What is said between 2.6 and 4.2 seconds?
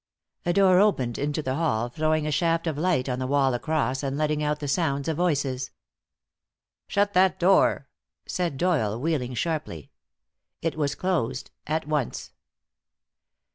of light on the wall across and